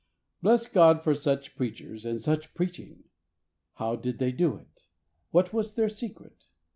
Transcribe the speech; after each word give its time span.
Bless 0.41 0.65
God 0.65 1.03
for 1.03 1.13
such 1.13 1.55
preachers 1.55 2.05
and 2.07 2.19
such 2.19 2.55
preaching! 2.55 3.03
How 3.75 3.95
did 3.95 4.17
they 4.17 4.31
do 4.31 4.55
it? 4.55 4.87
What 5.29 5.53
was 5.53 5.75
their 5.75 5.89
secret? 5.89 6.45